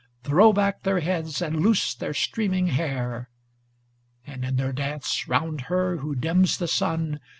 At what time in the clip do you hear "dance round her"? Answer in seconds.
4.73-5.97